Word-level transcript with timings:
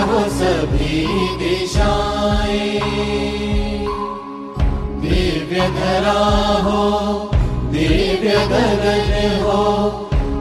हो 0.00 0.20
सभी 0.30 1.06
दिशाएँ। 1.38 2.80
दिव्य 5.00 5.68
धरा 5.70 6.20
हो, 6.62 6.82
दिव्य 7.72 8.34
गगन 8.46 9.40
हो, 9.42 9.62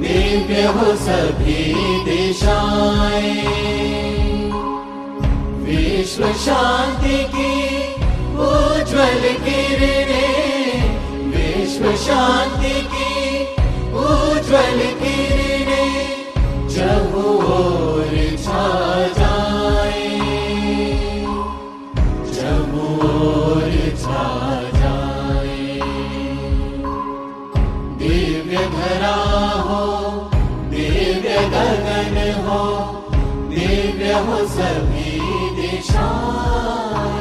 दिव्य 0.00 0.62
हो 0.66 0.94
सभी 0.96 1.64
दिशाएँ। 2.04 3.44
विश्व 5.64 6.32
शांति 6.44 7.18
की 7.34 7.78
उज्ज्वल 8.40 9.28
किरण, 9.44 10.10
विश्व 11.30 11.96
शांति 12.04 12.80
की 12.94 13.44
उज्ज्वल 13.98 14.80
किरण 15.02 15.70
जब 16.68 17.14
वो 17.14 17.79
धरा 28.74 29.16
हो 29.68 29.82
दिव्य 30.70 31.36
गगन 31.54 32.16
हो 32.46 32.62
दिव्य 33.50 34.12
हो 34.26 34.36
सभी 34.56 35.12
दिशाएँ। 35.60 37.18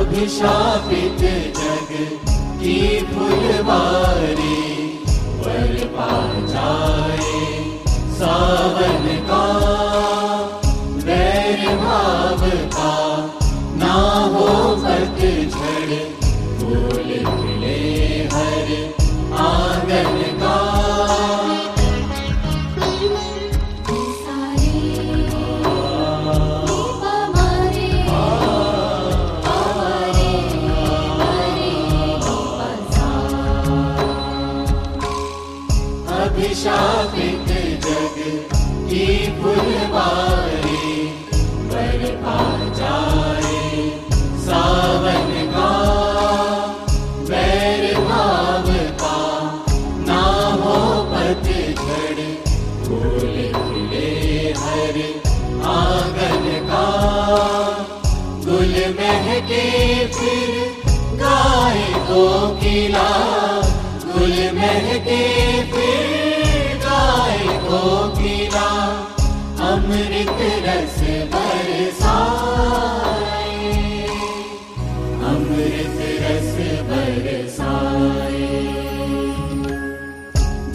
अभिशापित 0.00 1.22
जग 1.56 1.90
की 2.60 2.76
फुलवारी 3.08 4.60
पर 5.42 5.74
पा 5.96 6.12
जाए 6.52 7.42
सावन 8.20 9.04
का 9.30 9.69
अभिशापित 37.20 37.48
जग 37.84 38.16
की 38.90 39.06
फुलवारी 39.40 41.06
पर 41.70 42.04
पा 42.24 42.38
जाए 42.78 43.82
सावन 44.44 45.28
का 45.54 45.70
वैर 47.30 47.84
भाव 48.08 48.70
का 49.02 49.18
ना 50.08 50.22
हो 50.62 50.78
पतझड़ 51.12 52.26
फूल 52.86 53.36
खिले 53.58 54.52
हर 54.62 54.98
आँगन 55.74 56.48
का। 56.70 56.86
गुल 58.46 58.74
महके 59.00 59.66
फिर 60.16 60.52
गाए 61.22 61.86
कोकिला 62.10 63.08
गुल 64.04 64.36
महके 64.58 65.22
अमृत 70.20 70.40
रस 70.66 70.96
बरसाए। 71.32 72.18
अमृत 75.28 75.98
रस 76.22 76.56
बरसाए। 76.88 78.48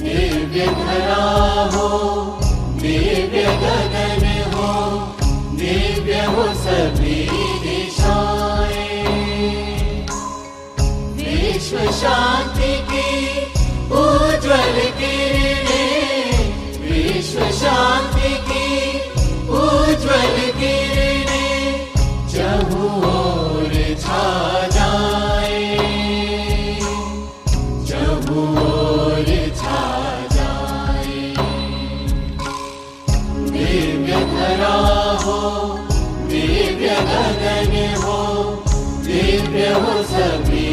दिव्य 0.00 0.66
धरा 0.66 1.26
हो, 1.74 1.90
दिव्य 2.74 3.42
गगन 3.42 4.24
हो, 4.54 4.70
दिव्य 5.54 6.24
हो 6.24 6.44
सभी 6.54 7.20
दिशाएँ। 7.60 9.04
विश्व 11.16 11.92
शांति 11.92 12.72
की 12.92 13.13
हो 35.24 35.38
दिव्य 36.30 36.94
गगन 37.10 37.74
हो 38.04 38.18
दिव्य 39.06 39.68
हो 39.84 40.02
सभी 40.12 40.63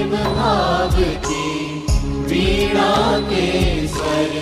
प्रेम 0.00 0.12
भाव 0.34 0.94
की 1.24 1.46
वीणा 2.28 2.92
के 3.30 3.46
स्वर 3.86 4.32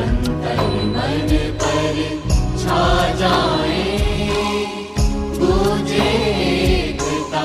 अंतर 0.00 0.60
मन 0.90 1.30
पर 1.62 1.96
छा 2.62 2.82
जाए। 3.20 3.82
गूंजे 5.38 6.06
एकता 6.44 7.42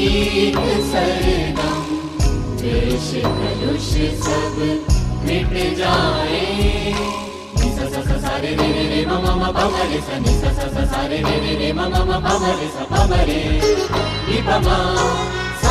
एक 0.00 0.56
सरगम, 0.92 1.84
देश 2.62 3.10
कलुष 3.26 3.90
सब 4.24 4.56
मिट 5.26 5.52
जाए। 5.78 6.42
नि 7.56 7.70
सा 7.76 7.88
सा 7.90 8.00
सा 8.08 8.18
सा 8.18 8.36
रे 8.36 8.54
रे 8.56 8.88
रे, 8.88 9.04
म 9.04 9.20
म 9.20 9.36
म 9.42 9.52
प 9.52 9.68
म 9.68 9.84
रे 9.92 10.00
सा 10.08 10.18
नि 10.18 10.34
सा 10.40 10.54
सा 10.58 10.86
सा 10.94 11.06
रे 11.12 11.20
रे 11.28 11.54
रे, 11.60 11.72
म 11.72 11.80
म 11.80 12.08
म 12.08 12.24
प 12.24 12.40
म 12.40 12.56
रे 12.60 12.68
सा 12.78 12.84
प 12.90 13.06
म 13.10 13.22
रे 13.28 13.40
रि 14.30 14.42
प 14.48 14.60
म 14.64 15.49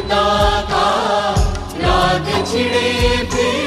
पिता 0.00 0.60
का 0.70 0.84
राग 1.80 2.28
छिड़े 2.50 3.16
फिर 3.32 3.59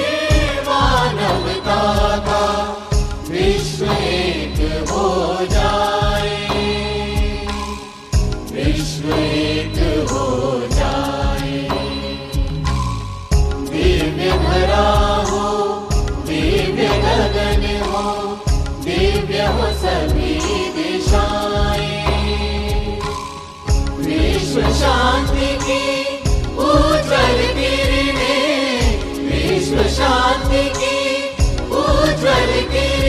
baby. 32.69 33.02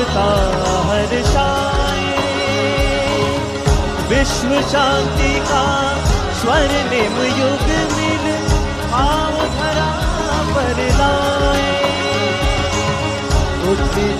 आपता 0.00 0.82
हर 0.88 1.22
शाये। 1.22 2.18
विश्व 4.08 4.68
शांति 4.70 5.40
का 5.40 5.64
स्वर्णिम 6.40 7.16
युग 7.40 7.66
मिल 7.92 8.26
आओ 8.92 9.46
धरा 9.56 9.90
पर 10.54 10.80
लाए। 10.98 11.68
उठ 13.70 14.19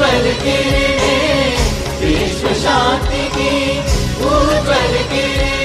उज्ज्वल 0.00 0.28
किरणें 0.42 1.56
विश्व 2.00 2.46
शांति 2.62 3.24
की 3.36 3.78
उज्ज्वल 4.28 4.94
किरणें 5.12 5.59